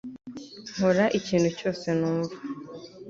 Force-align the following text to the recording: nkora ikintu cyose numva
nkora 0.73 1.05
ikintu 1.19 1.49
cyose 1.57 1.87
numva 1.99 2.35